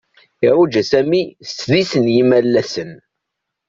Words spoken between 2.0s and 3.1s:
n yimalasen.